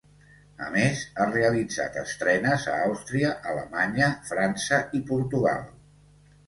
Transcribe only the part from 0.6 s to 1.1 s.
A més